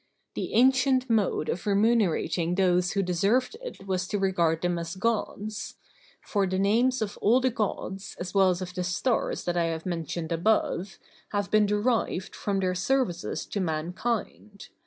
[0.33, 5.75] The ancient mode of remunerating those who deserved it was to regard them as Gods.
[6.25, 9.65] For the names of all the Gods, as well as of the stars that I
[9.65, 10.97] have mentioned above,
[11.33, 14.69] have been derived from their services to mankind.